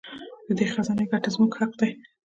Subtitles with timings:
[0.47, 1.91] د دې خزانې ګټه زموږ حق دی.